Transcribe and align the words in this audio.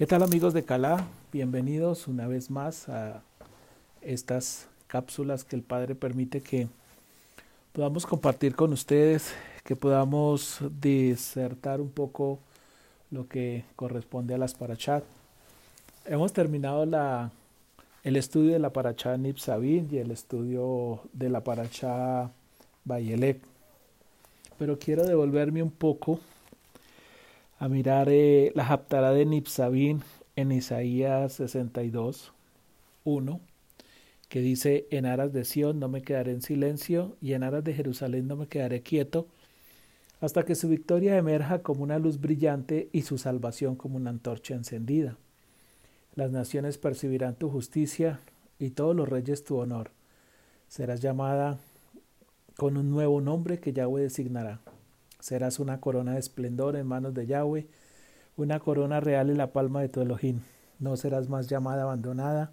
¿Qué 0.00 0.06
tal 0.06 0.22
amigos 0.22 0.54
de 0.54 0.64
Calá? 0.64 1.06
Bienvenidos 1.30 2.08
una 2.08 2.26
vez 2.26 2.50
más 2.50 2.88
a 2.88 3.22
estas 4.00 4.66
cápsulas 4.86 5.44
que 5.44 5.54
el 5.54 5.62
Padre 5.62 5.94
permite 5.94 6.40
que 6.40 6.68
podamos 7.74 8.06
compartir 8.06 8.56
con 8.56 8.72
ustedes, 8.72 9.34
que 9.62 9.76
podamos 9.76 10.60
disertar 10.80 11.82
un 11.82 11.90
poco 11.90 12.38
lo 13.10 13.28
que 13.28 13.66
corresponde 13.76 14.32
a 14.32 14.38
las 14.38 14.54
parachat. 14.54 15.04
Hemos 16.06 16.32
terminado 16.32 16.82
el 18.02 18.16
estudio 18.16 18.54
de 18.54 18.58
la 18.58 18.72
parachá 18.72 19.18
Nipsavin 19.18 19.86
y 19.92 19.98
el 19.98 20.12
estudio 20.12 21.02
de 21.12 21.28
la 21.28 21.44
parachá 21.44 22.30
Bayelek, 22.86 23.42
pero 24.58 24.78
quiero 24.78 25.04
devolverme 25.04 25.62
un 25.62 25.70
poco 25.70 26.20
a 27.60 27.68
mirar 27.68 28.08
eh, 28.08 28.52
la 28.54 28.66
Haptará 28.66 29.12
de 29.12 29.26
Nipsabin 29.26 30.02
en 30.34 30.50
Isaías 30.50 31.34
62, 31.34 32.32
1, 33.04 33.40
que 34.30 34.40
dice, 34.40 34.86
en 34.90 35.04
aras 35.04 35.34
de 35.34 35.44
Sión 35.44 35.78
no 35.78 35.88
me 35.90 36.00
quedaré 36.00 36.32
en 36.32 36.40
silencio 36.40 37.18
y 37.20 37.34
en 37.34 37.42
aras 37.42 37.62
de 37.62 37.74
Jerusalén 37.74 38.26
no 38.26 38.36
me 38.36 38.46
quedaré 38.46 38.80
quieto, 38.80 39.26
hasta 40.22 40.46
que 40.46 40.54
su 40.54 40.70
victoria 40.70 41.18
emerja 41.18 41.58
como 41.58 41.82
una 41.82 41.98
luz 41.98 42.18
brillante 42.18 42.88
y 42.92 43.02
su 43.02 43.18
salvación 43.18 43.76
como 43.76 43.98
una 43.98 44.08
antorcha 44.08 44.54
encendida. 44.54 45.18
Las 46.14 46.30
naciones 46.30 46.78
percibirán 46.78 47.34
tu 47.34 47.50
justicia 47.50 48.20
y 48.58 48.70
todos 48.70 48.96
los 48.96 49.06
reyes 49.06 49.44
tu 49.44 49.58
honor. 49.58 49.90
Serás 50.68 51.02
llamada 51.02 51.58
con 52.56 52.78
un 52.78 52.90
nuevo 52.90 53.20
nombre 53.20 53.60
que 53.60 53.74
Yahweh 53.74 54.00
designará. 54.00 54.60
Serás 55.20 55.60
una 55.60 55.80
corona 55.80 56.14
de 56.14 56.18
esplendor 56.18 56.76
en 56.76 56.86
manos 56.86 57.14
de 57.14 57.26
Yahweh, 57.26 57.66
una 58.36 58.58
corona 58.58 59.00
real 59.00 59.28
en 59.30 59.36
la 59.36 59.52
palma 59.52 59.82
de 59.82 59.88
tu 59.88 60.00
Elohim. 60.00 60.40
No 60.78 60.96
serás 60.96 61.28
más 61.28 61.46
llamada 61.46 61.82
abandonada, 61.82 62.52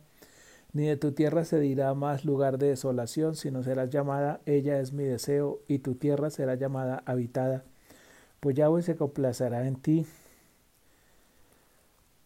ni 0.73 0.85
de 0.85 0.98
tu 0.98 1.13
tierra 1.13 1.45
se 1.45 1.60
dirá 1.60 1.93
más 1.93 2.26
lugar 2.26 2.57
de 2.57 2.68
desolación, 2.68 3.35
sino 3.35 3.63
serás 3.63 3.90
llamada 3.90 4.41
ella 4.45 4.82
es 4.82 4.91
mi 4.91 5.05
deseo, 5.05 5.62
y 5.68 5.79
tu 5.79 5.95
tierra 5.95 6.29
será 6.29 6.55
llamada 6.55 7.04
habitada. 7.05 7.63
Pues 8.41 8.55
Yahweh 8.55 8.82
se 8.82 8.98
complacerá 8.98 9.65
en 9.65 9.77
ti, 9.77 10.05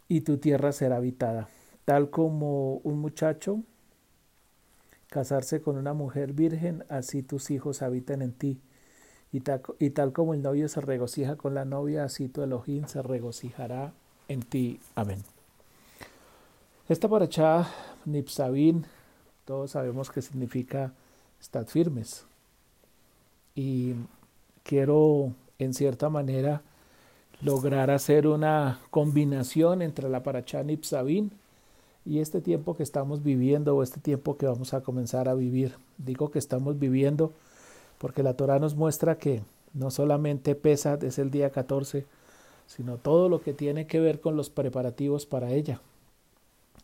y 0.08 0.22
tu 0.22 0.40
tierra 0.40 0.72
será 0.72 0.98
habitada. 0.98 1.50
Tal 1.86 2.10
como 2.10 2.78
un 2.78 3.00
muchacho 3.00 3.62
casarse 5.08 5.62
con 5.62 5.78
una 5.78 5.94
mujer 5.94 6.34
virgen, 6.34 6.84
así 6.90 7.22
tus 7.22 7.52
hijos 7.52 7.84
habitan 7.84 8.24
en 8.24 8.34
ti 8.34 8.60
y 9.32 9.40
tal, 9.40 10.12
como 10.12 10.34
el 10.34 10.42
novio 10.42 10.68
se 10.68 10.82
regocija 10.82 11.36
con 11.36 11.54
la 11.54 11.64
novia, 11.64 12.04
así 12.04 12.28
tu 12.28 12.42
Elohim 12.42 12.86
se 12.88 13.02
regocijará 13.02 13.94
en 14.28 14.42
ti. 14.42 14.80
Amén. 14.96 15.24
Esta 16.90 17.08
paracha 17.08 17.70
Nipsabin, 18.06 18.86
todos 19.46 19.72
sabemos 19.72 20.12
que 20.12 20.22
significa 20.22 20.92
estad 21.40 21.68
firmes. 21.68 22.26
Y 23.56 23.94
quiero, 24.64 25.34
en 25.60 25.74
cierta 25.74 26.10
manera, 26.10 26.62
lograr 27.42 27.90
hacer 27.90 28.28
una 28.28 28.80
combinación 28.90 29.82
entre 29.82 30.10
la 30.10 30.24
paracha 30.24 30.64
Nipsabin 30.64 31.32
y 32.06 32.20
este 32.20 32.42
tiempo 32.42 32.76
que 32.76 32.84
estamos 32.84 33.24
viviendo 33.24 33.76
o 33.76 33.84
este 33.84 34.00
tiempo 34.02 34.36
que 34.36 34.48
vamos 34.48 34.74
a 34.74 34.82
comenzar 34.82 35.30
a 35.30 35.34
vivir. 35.34 35.76
Digo 35.98 36.32
que 36.32 36.40
estamos 36.40 36.80
viviendo 36.80 37.32
porque 38.02 38.24
la 38.24 38.34
Torah 38.34 38.58
nos 38.58 38.74
muestra 38.74 39.20
que 39.20 39.44
no 39.76 39.92
solamente 39.92 40.56
pesa 40.56 40.98
desde 40.98 41.22
el 41.22 41.30
día 41.30 41.52
14, 41.52 42.08
sino 42.66 42.98
todo 42.98 43.30
lo 43.30 43.42
que 43.44 43.54
tiene 43.54 43.86
que 43.86 44.00
ver 44.00 44.20
con 44.22 44.36
los 44.36 44.50
preparativos 44.50 45.28
para 45.28 45.52
ella. 45.52 45.80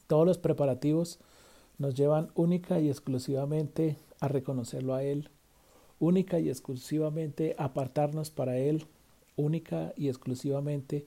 Todos 0.05 0.27
los 0.27 0.37
preparativos 0.37 1.17
nos 1.79 1.95
llevan 1.95 2.29
única 2.35 2.79
y 2.79 2.89
exclusivamente 2.89 3.95
a 4.19 4.27
reconocerlo 4.27 4.93
a 4.93 5.01
Él, 5.01 5.29
única 5.99 6.39
y 6.39 6.49
exclusivamente 6.49 7.55
apartarnos 7.57 8.29
para 8.29 8.59
Él, 8.59 8.85
única 9.37 9.93
y 9.97 10.09
exclusivamente 10.09 11.03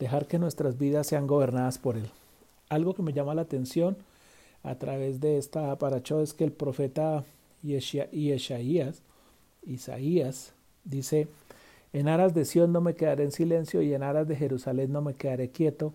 dejar 0.00 0.26
que 0.26 0.40
nuestras 0.40 0.76
vidas 0.76 1.06
sean 1.06 1.28
gobernadas 1.28 1.78
por 1.78 1.96
Él. 1.96 2.10
Algo 2.68 2.94
que 2.94 3.02
me 3.02 3.12
llama 3.12 3.36
la 3.36 3.42
atención 3.42 3.96
a 4.64 4.74
través 4.74 5.20
de 5.20 5.38
esta 5.38 5.78
paracho 5.78 6.20
es 6.20 6.34
que 6.34 6.42
el 6.42 6.50
profeta 6.50 7.24
Yeshaías 7.62 9.02
Isaías 9.66 10.54
dice, 10.84 11.28
en 11.92 12.08
aras 12.08 12.34
de 12.34 12.44
Sión 12.44 12.72
no 12.72 12.80
me 12.80 12.94
quedaré 12.94 13.24
en 13.24 13.32
silencio 13.32 13.82
y 13.82 13.94
en 13.94 14.02
aras 14.02 14.28
de 14.28 14.36
Jerusalén 14.36 14.92
no 14.92 15.02
me 15.02 15.14
quedaré 15.14 15.50
quieto 15.50 15.92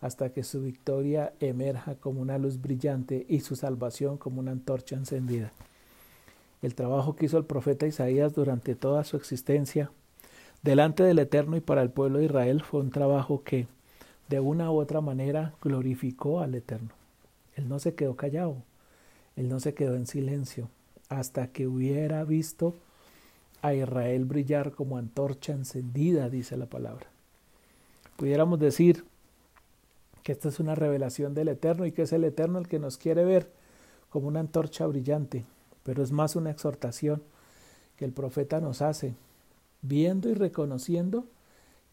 hasta 0.00 0.30
que 0.30 0.42
su 0.42 0.62
victoria 0.62 1.32
emerja 1.40 1.94
como 1.94 2.20
una 2.20 2.38
luz 2.38 2.60
brillante 2.60 3.24
y 3.28 3.40
su 3.40 3.56
salvación 3.56 4.18
como 4.18 4.40
una 4.40 4.52
antorcha 4.52 4.96
encendida. 4.96 5.52
El 6.62 6.74
trabajo 6.74 7.16
que 7.16 7.26
hizo 7.26 7.38
el 7.38 7.44
profeta 7.44 7.86
Isaías 7.86 8.34
durante 8.34 8.74
toda 8.74 9.04
su 9.04 9.16
existencia 9.16 9.90
delante 10.62 11.02
del 11.02 11.18
Eterno 11.18 11.56
y 11.56 11.60
para 11.60 11.82
el 11.82 11.90
pueblo 11.90 12.18
de 12.18 12.26
Israel 12.26 12.62
fue 12.62 12.80
un 12.80 12.90
trabajo 12.90 13.42
que 13.44 13.66
de 14.28 14.40
una 14.40 14.70
u 14.70 14.78
otra 14.78 15.00
manera 15.00 15.54
glorificó 15.62 16.40
al 16.40 16.54
Eterno. 16.54 16.90
Él 17.54 17.68
no 17.68 17.78
se 17.78 17.94
quedó 17.94 18.16
callado, 18.16 18.56
él 19.36 19.48
no 19.48 19.60
se 19.60 19.74
quedó 19.74 19.96
en 19.96 20.06
silencio 20.06 20.68
hasta 21.08 21.48
que 21.48 21.66
hubiera 21.66 22.24
visto 22.24 22.74
a 23.62 23.74
Israel 23.74 24.24
brillar 24.24 24.72
como 24.72 24.98
antorcha 24.98 25.52
encendida, 25.52 26.28
dice 26.28 26.56
la 26.56 26.66
palabra. 26.66 27.06
Pudiéramos 28.16 28.58
decir 28.58 29.04
que 30.22 30.32
esta 30.32 30.48
es 30.48 30.58
una 30.58 30.74
revelación 30.74 31.34
del 31.34 31.48
Eterno 31.48 31.86
y 31.86 31.92
que 31.92 32.02
es 32.02 32.12
el 32.12 32.24
Eterno 32.24 32.58
el 32.58 32.68
que 32.68 32.78
nos 32.78 32.96
quiere 32.96 33.24
ver 33.24 33.50
como 34.08 34.28
una 34.28 34.40
antorcha 34.40 34.86
brillante, 34.86 35.44
pero 35.82 36.02
es 36.02 36.12
más 36.12 36.36
una 36.36 36.50
exhortación 36.50 37.22
que 37.96 38.04
el 38.04 38.12
profeta 38.12 38.60
nos 38.60 38.82
hace, 38.82 39.14
viendo 39.82 40.28
y 40.28 40.34
reconociendo 40.34 41.26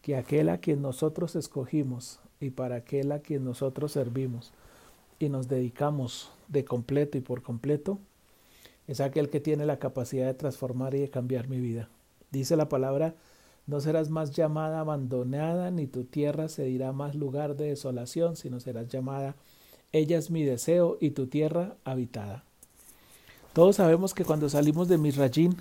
que 0.02 0.16
aquel 0.16 0.48
a 0.48 0.58
quien 0.58 0.82
nosotros 0.82 1.36
escogimos 1.36 2.20
y 2.40 2.50
para 2.50 2.76
aquel 2.76 3.12
a 3.12 3.20
quien 3.20 3.44
nosotros 3.44 3.92
servimos 3.92 4.52
y 5.18 5.28
nos 5.28 5.48
dedicamos 5.48 6.30
de 6.48 6.64
completo 6.64 7.16
y 7.18 7.20
por 7.20 7.42
completo, 7.42 7.98
es 8.86 9.00
aquel 9.00 9.30
que 9.30 9.40
tiene 9.40 9.66
la 9.66 9.78
capacidad 9.78 10.26
de 10.26 10.34
transformar 10.34 10.94
y 10.94 11.00
de 11.00 11.10
cambiar 11.10 11.48
mi 11.48 11.60
vida. 11.60 11.88
Dice 12.30 12.56
la 12.56 12.68
palabra, 12.68 13.14
no 13.66 13.80
serás 13.80 14.10
más 14.10 14.32
llamada 14.32 14.80
abandonada, 14.80 15.70
ni 15.70 15.86
tu 15.86 16.04
tierra 16.04 16.48
se 16.48 16.64
dirá 16.64 16.92
más 16.92 17.14
lugar 17.14 17.56
de 17.56 17.68
desolación, 17.68 18.36
sino 18.36 18.60
serás 18.60 18.88
llamada, 18.88 19.36
ella 19.92 20.18
es 20.18 20.30
mi 20.30 20.42
deseo 20.42 20.98
y 21.00 21.10
tu 21.10 21.28
tierra 21.28 21.76
habitada. 21.84 22.44
Todos 23.52 23.76
sabemos 23.76 24.12
que 24.12 24.24
cuando 24.24 24.48
salimos 24.48 24.88
de 24.88 24.98
Misrayín, 24.98 25.56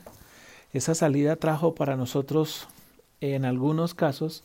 esa 0.73 0.95
salida 0.95 1.35
trajo 1.35 1.75
para 1.75 1.95
nosotros, 1.95 2.67
en 3.21 3.45
algunos 3.45 3.93
casos, 3.93 4.43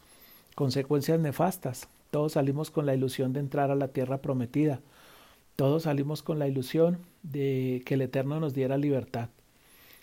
consecuencias 0.54 1.18
nefastas. 1.18 1.88
Todos 2.10 2.32
salimos 2.32 2.70
con 2.70 2.84
la 2.84 2.94
ilusión 2.94 3.32
de 3.32 3.40
entrar 3.40 3.70
a 3.70 3.74
la 3.74 3.88
tierra 3.88 4.18
prometida, 4.18 4.80
todos 5.58 5.82
salimos 5.82 6.22
con 6.22 6.38
la 6.38 6.46
ilusión 6.46 6.98
de 7.24 7.82
que 7.84 7.94
el 7.94 8.02
Eterno 8.02 8.38
nos 8.38 8.54
diera 8.54 8.78
libertad. 8.78 9.28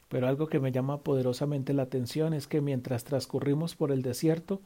Pero 0.09 0.27
algo 0.27 0.47
que 0.47 0.59
me 0.59 0.73
llama 0.73 0.97
poderosamente 0.97 1.71
la 1.71 1.83
atención 1.83 2.33
es 2.33 2.45
que 2.45 2.59
mientras 2.59 3.05
transcurrimos 3.05 3.73
por 3.73 3.93
el 3.93 4.01
desierto, 4.01 4.59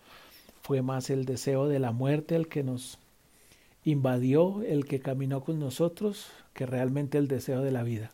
fue 0.63 0.81
más 0.81 1.11
el 1.11 1.25
deseo 1.25 1.67
de 1.67 1.77
la 1.77 1.91
muerte 1.91 2.35
el 2.35 2.47
que 2.47 2.63
nos 2.63 2.97
invadió, 3.85 4.63
el 4.63 4.85
que 4.85 4.99
caminó 4.99 5.43
con 5.43 5.59
nosotros, 5.59 6.31
que 6.55 6.65
realmente 6.65 7.19
el 7.19 7.27
deseo 7.27 7.61
de 7.61 7.71
la 7.71 7.83
vida. 7.83 8.09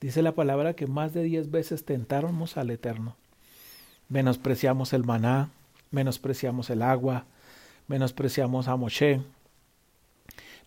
Dice 0.00 0.22
la 0.22 0.36
palabra 0.36 0.74
que 0.74 0.86
más 0.86 1.12
de 1.12 1.24
diez 1.24 1.50
veces 1.50 1.84
tentáramos 1.84 2.56
al 2.56 2.70
Eterno. 2.70 3.16
Menospreciamos 4.08 4.92
el 4.92 5.02
maná, 5.02 5.50
menospreciamos 5.90 6.70
el 6.70 6.82
agua, 6.82 7.24
menospreciamos 7.88 8.68
a 8.68 8.76
Moshe, 8.76 9.20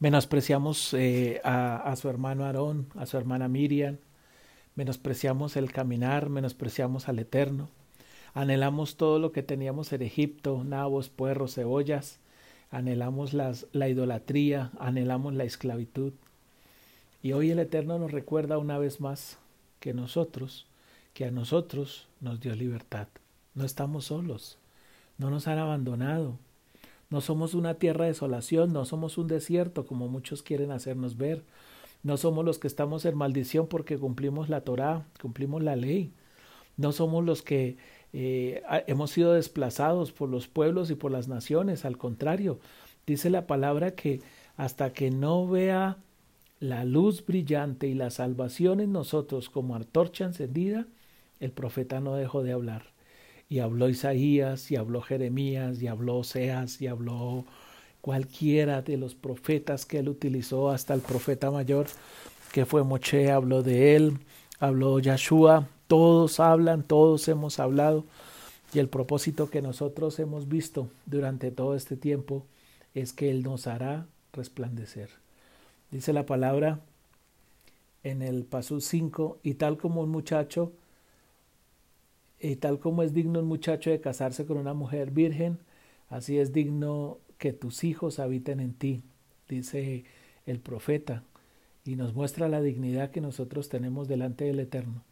Menospreciamos 0.01 0.95
eh, 0.95 1.41
a, 1.43 1.95
su 1.95 2.09
hermano 2.09 2.45
Aarón, 2.45 2.87
a 2.95 3.05
su 3.05 3.17
hermana 3.17 3.47
Miriam, 3.47 3.97
menospreciamos 4.73 5.55
el 5.57 5.71
caminar, 5.71 6.27
menospreciamos 6.27 7.07
al 7.07 7.19
Eterno, 7.19 7.69
anhelamos 8.33 8.97
todo 8.97 9.19
lo 9.19 9.31
que 9.31 9.43
teníamos 9.43 9.93
en 9.93 10.01
Egipto, 10.01 10.63
nabos, 10.63 11.09
puerros, 11.09 11.53
cebollas, 11.53 12.17
anhelamos 12.71 13.33
la 13.33 13.89
idolatría, 13.89 14.71
anhelamos 14.79 15.35
la 15.35 15.43
esclavitud. 15.43 16.13
Y 17.21 17.33
hoy 17.33 17.51
el 17.51 17.59
Eterno 17.59 17.99
nos 17.99 18.11
recuerda 18.11 18.57
una 18.57 18.79
vez 18.79 19.01
más 19.01 19.37
que 19.79 19.93
nosotros, 19.93 20.65
que 21.13 21.25
a 21.25 21.31
nosotros 21.31 22.07
nos 22.21 22.39
dio 22.39 22.55
libertad. 22.55 23.07
No 23.53 23.65
estamos 23.65 24.05
solos, 24.05 24.57
no 25.19 25.29
nos 25.29 25.47
han 25.47 25.59
abandonado, 25.59 26.39
no 27.11 27.21
somos 27.21 27.53
una 27.53 27.75
tierra 27.75 28.05
de 28.05 28.11
desolación, 28.11 28.73
no 28.73 28.85
somos 28.85 29.19
un 29.19 29.27
desierto 29.27 29.85
como 29.85 30.07
muchos 30.07 30.41
quieren 30.41 30.71
hacernos 30.71 31.17
ver. 31.17 31.43
No 32.01 32.17
somos 32.17 32.43
los 32.43 32.57
que 32.57 32.67
estamos 32.67 33.05
en 33.05 33.15
maldición 33.15 33.67
porque 33.67 33.99
cumplimos 33.99 34.49
la 34.49 34.61
Torá, 34.61 35.05
cumplimos 35.21 35.61
la 35.61 35.75
ley. 35.75 36.13
No 36.77 36.91
somos 36.91 37.23
los 37.23 37.43
que 37.43 37.77
eh, 38.13 38.63
hemos 38.87 39.11
sido 39.11 39.33
desplazados 39.33 40.11
por 40.11 40.29
los 40.29 40.47
pueblos 40.47 40.89
y 40.89 40.95
por 40.95 41.11
las 41.11 41.27
naciones, 41.27 41.85
al 41.85 41.99
contrario, 41.99 42.59
Dice 43.05 43.29
la 43.29 43.47
palabra 43.47 43.91
que 43.91 44.21
hasta 44.57 44.93
que 44.93 45.11
no 45.11 45.47
vea 45.47 45.97
la 46.59 46.85
luz 46.85 47.25
brillante 47.25 47.87
y 47.87 47.93
la 47.93 48.11
salvación 48.11 48.79
en 48.79 48.91
nosotros 48.91 49.49
como 49.49 49.75
antorcha 49.75 50.25
encendida, 50.25 50.87
el 51.39 51.51
profeta 51.51 51.99
no 51.99 52.15
dejó 52.15 52.43
de 52.43 52.51
hablar. 52.51 52.93
Y 53.51 53.59
habló 53.59 53.89
Isaías, 53.89 54.71
y 54.71 54.77
habló 54.77 55.01
Jeremías, 55.01 55.81
y 55.81 55.87
habló 55.87 56.19
Oseas, 56.19 56.81
y 56.81 56.87
habló 56.87 57.43
cualquiera 57.99 58.81
de 58.81 58.95
los 58.95 59.13
profetas 59.13 59.85
que 59.85 59.99
él 59.99 60.07
utilizó, 60.07 60.69
hasta 60.69 60.93
el 60.93 61.01
profeta 61.01 61.51
mayor 61.51 61.87
que 62.53 62.65
fue 62.65 62.85
Moche, 62.85 63.29
habló 63.29 63.61
de 63.61 63.97
él, 63.97 64.19
habló 64.57 64.99
Yahshua, 64.99 65.67
todos 65.87 66.39
hablan, 66.39 66.83
todos 66.83 67.27
hemos 67.27 67.59
hablado, 67.59 68.05
y 68.73 68.79
el 68.79 68.87
propósito 68.87 69.49
que 69.49 69.61
nosotros 69.61 70.17
hemos 70.19 70.47
visto 70.47 70.87
durante 71.05 71.51
todo 71.51 71.75
este 71.75 71.97
tiempo 71.97 72.45
es 72.93 73.11
que 73.11 73.29
Él 73.29 73.43
nos 73.43 73.67
hará 73.67 74.07
resplandecer. 74.31 75.09
Dice 75.91 76.13
la 76.13 76.25
palabra 76.25 76.79
en 78.03 78.21
el 78.21 78.45
paso 78.45 78.79
5, 78.79 79.39
y 79.43 79.55
tal 79.55 79.77
como 79.77 79.99
un 79.99 80.09
muchacho, 80.09 80.71
y 82.41 82.55
tal 82.55 82.79
como 82.79 83.03
es 83.03 83.13
digno 83.13 83.39
un 83.39 83.45
muchacho 83.45 83.89
de 83.89 84.01
casarse 84.01 84.45
con 84.45 84.57
una 84.57 84.73
mujer 84.73 85.11
virgen, 85.11 85.59
así 86.09 86.39
es 86.39 86.53
digno 86.53 87.19
que 87.37 87.53
tus 87.53 87.83
hijos 87.83 88.19
habiten 88.19 88.59
en 88.59 88.73
ti, 88.73 89.01
dice 89.47 90.05
el 90.45 90.59
profeta, 90.59 91.23
y 91.85 91.95
nos 91.95 92.13
muestra 92.13 92.49
la 92.49 92.61
dignidad 92.61 93.11
que 93.11 93.21
nosotros 93.21 93.69
tenemos 93.69 94.07
delante 94.07 94.45
del 94.45 94.59
Eterno. 94.59 95.03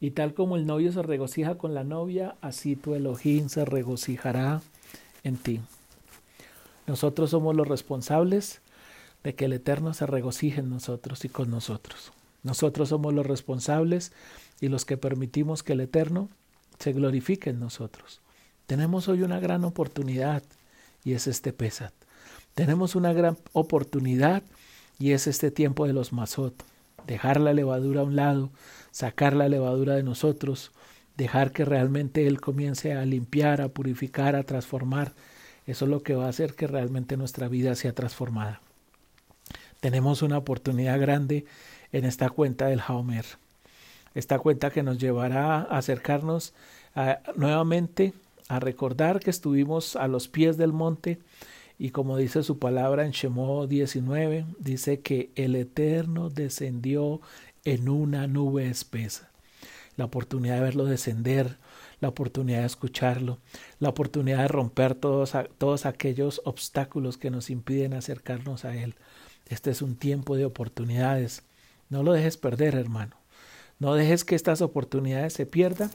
Y 0.00 0.12
tal 0.12 0.34
como 0.34 0.56
el 0.56 0.66
novio 0.66 0.90
se 0.92 1.02
regocija 1.02 1.56
con 1.56 1.74
la 1.74 1.84
novia, 1.84 2.36
así 2.40 2.74
tu 2.74 2.94
Elohim 2.94 3.48
se 3.48 3.64
regocijará 3.64 4.60
en 5.22 5.36
ti. 5.36 5.60
Nosotros 6.88 7.30
somos 7.30 7.54
los 7.54 7.68
responsables 7.68 8.60
de 9.22 9.36
que 9.36 9.44
el 9.44 9.52
Eterno 9.52 9.94
se 9.94 10.06
regocije 10.06 10.60
en 10.60 10.70
nosotros 10.70 11.24
y 11.24 11.28
con 11.28 11.50
nosotros. 11.50 12.12
Nosotros 12.42 12.88
somos 12.88 13.14
los 13.14 13.24
responsables 13.24 14.12
y 14.60 14.66
los 14.66 14.84
que 14.84 14.96
permitimos 14.96 15.62
que 15.62 15.74
el 15.74 15.80
Eterno 15.80 16.28
se 16.82 16.92
glorifique 16.92 17.50
en 17.50 17.60
nosotros. 17.60 18.20
Tenemos 18.66 19.08
hoy 19.08 19.22
una 19.22 19.40
gran 19.40 19.64
oportunidad 19.64 20.42
y 21.04 21.14
es 21.14 21.26
este 21.26 21.52
Pesat. 21.52 21.92
Tenemos 22.54 22.94
una 22.94 23.12
gran 23.12 23.38
oportunidad 23.52 24.42
y 24.98 25.12
es 25.12 25.26
este 25.26 25.50
tiempo 25.50 25.86
de 25.86 25.92
los 25.92 26.12
Mazot. 26.12 26.64
Dejar 27.06 27.40
la 27.40 27.52
levadura 27.52 28.02
a 28.02 28.04
un 28.04 28.16
lado, 28.16 28.50
sacar 28.90 29.34
la 29.34 29.48
levadura 29.48 29.94
de 29.94 30.02
nosotros, 30.02 30.72
dejar 31.16 31.52
que 31.52 31.64
realmente 31.64 32.26
Él 32.26 32.40
comience 32.40 32.92
a 32.92 33.04
limpiar, 33.04 33.60
a 33.60 33.68
purificar, 33.68 34.36
a 34.36 34.44
transformar 34.44 35.12
eso 35.66 35.84
es 35.84 35.90
lo 35.90 36.02
que 36.02 36.14
va 36.14 36.26
a 36.26 36.30
hacer 36.30 36.54
que 36.54 36.66
realmente 36.66 37.16
nuestra 37.16 37.48
vida 37.48 37.74
sea 37.74 37.94
transformada. 37.94 38.60
Tenemos 39.80 40.22
una 40.22 40.38
oportunidad 40.38 41.00
grande 41.00 41.44
en 41.92 42.04
esta 42.04 42.30
cuenta 42.30 42.66
del 42.66 42.80
Haomer. 42.80 43.24
Esta 44.14 44.38
cuenta 44.38 44.70
que 44.70 44.82
nos 44.82 44.98
llevará 44.98 45.56
a 45.56 45.78
acercarnos 45.78 46.54
nuevamente 47.36 48.12
a 48.48 48.60
recordar 48.60 49.20
que 49.20 49.30
estuvimos 49.30 49.96
a 49.96 50.08
los 50.08 50.28
pies 50.28 50.56
del 50.56 50.72
monte 50.72 51.18
y 51.78 51.90
como 51.90 52.16
dice 52.16 52.42
su 52.42 52.58
palabra 52.58 53.06
en 53.06 53.12
Shemó 53.12 53.66
19, 53.66 54.46
dice 54.58 55.00
que 55.00 55.30
el 55.34 55.56
Eterno 55.56 56.30
descendió 56.30 57.20
en 57.64 57.88
una 57.88 58.26
nube 58.26 58.68
espesa. 58.68 59.30
La 59.96 60.04
oportunidad 60.04 60.56
de 60.56 60.60
verlo 60.60 60.84
descender, 60.84 61.56
la 62.00 62.08
oportunidad 62.08 62.60
de 62.60 62.66
escucharlo, 62.66 63.38
la 63.80 63.88
oportunidad 63.88 64.42
de 64.42 64.48
romper 64.48 64.94
todos, 64.94 65.32
todos 65.58 65.86
aquellos 65.86 66.40
obstáculos 66.44 67.18
que 67.18 67.30
nos 67.30 67.50
impiden 67.50 67.94
acercarnos 67.94 68.64
a 68.64 68.76
Él. 68.76 68.94
Este 69.48 69.70
es 69.70 69.82
un 69.82 69.96
tiempo 69.96 70.36
de 70.36 70.44
oportunidades. 70.44 71.42
No 71.90 72.02
lo 72.02 72.12
dejes 72.12 72.36
perder, 72.36 72.74
hermano. 72.74 73.21
No 73.82 73.96
dejes 73.96 74.24
que 74.24 74.36
estas 74.36 74.62
oportunidades 74.62 75.32
se 75.32 75.44
pierdan 75.44 75.90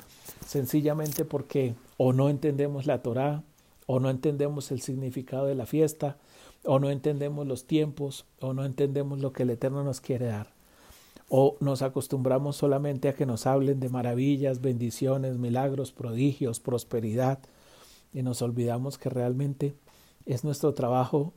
sencillamente 0.45 1.23
porque 1.23 1.73
o 1.95 2.11
no 2.11 2.27
entendemos 2.27 2.85
la 2.85 3.01
Torá, 3.01 3.43
o 3.85 4.01
no 4.01 4.09
entendemos 4.09 4.71
el 4.71 4.81
significado 4.81 5.45
de 5.45 5.55
la 5.55 5.65
fiesta, 5.65 6.17
o 6.65 6.79
no 6.79 6.89
entendemos 6.89 7.47
los 7.47 7.65
tiempos, 7.65 8.25
o 8.41 8.51
no 8.51 8.65
entendemos 8.65 9.21
lo 9.21 9.31
que 9.31 9.43
el 9.43 9.51
Eterno 9.51 9.85
nos 9.85 10.01
quiere 10.01 10.25
dar. 10.25 10.49
O 11.29 11.55
nos 11.61 11.81
acostumbramos 11.81 12.57
solamente 12.57 13.07
a 13.07 13.15
que 13.15 13.25
nos 13.25 13.47
hablen 13.47 13.79
de 13.79 13.87
maravillas, 13.87 14.59
bendiciones, 14.59 15.37
milagros, 15.37 15.93
prodigios, 15.93 16.59
prosperidad 16.59 17.39
y 18.11 18.21
nos 18.21 18.41
olvidamos 18.41 18.97
que 18.97 19.09
realmente 19.09 19.75
es 20.25 20.43
nuestro 20.43 20.73
trabajo 20.73 21.31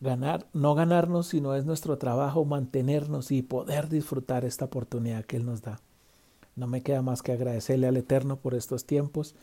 ganar, 0.00 0.46
no 0.52 0.74
ganarnos, 0.74 1.28
sino 1.28 1.54
es 1.54 1.64
nuestro 1.64 1.98
trabajo 1.98 2.44
mantenernos 2.44 3.30
y 3.30 3.42
poder 3.42 3.88
disfrutar 3.88 4.44
esta 4.44 4.66
oportunidad 4.66 5.24
que 5.24 5.36
Él 5.36 5.46
nos 5.46 5.62
da. 5.62 5.80
No 6.56 6.66
me 6.66 6.82
queda 6.82 7.02
más 7.02 7.22
que 7.22 7.32
agradecerle 7.32 7.86
al 7.86 7.96
Eterno 7.96 8.36
por 8.36 8.54
estos 8.54 8.84
tiempos 8.84 9.34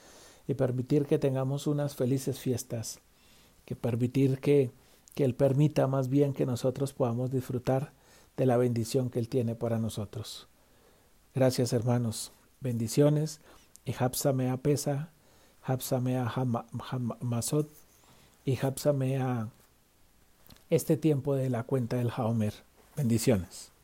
y 0.47 0.53
permitir 0.53 1.05
que 1.05 1.17
tengamos 1.17 1.67
unas 1.67 1.95
felices 1.95 2.39
fiestas, 2.39 2.99
que 3.65 3.75
permitir 3.75 4.39
que, 4.39 4.71
que 5.13 5.23
Él 5.23 5.35
permita 5.35 5.87
más 5.87 6.09
bien 6.09 6.33
que 6.33 6.45
nosotros 6.45 6.93
podamos 6.93 7.31
disfrutar 7.31 7.93
de 8.37 8.45
la 8.45 8.57
bendición 8.57 9.09
que 9.09 9.19
Él 9.19 9.29
tiene 9.29 9.55
para 9.55 9.79
nosotros. 9.79 10.47
Gracias 11.33 11.73
hermanos, 11.73 12.31
bendiciones 12.61 13.41
y 13.85 13.93
Hapsamea 13.97 14.57
Pesa, 14.57 15.11
Hapsamea 15.63 16.31
Masot 17.21 17.69
y 18.45 18.57
Hapsamea 18.57 19.49
este 20.69 20.97
tiempo 20.97 21.35
de 21.35 21.49
la 21.49 21.63
cuenta 21.63 21.97
del 21.97 22.11
Haomer. 22.15 22.53
Bendiciones. 22.95 23.74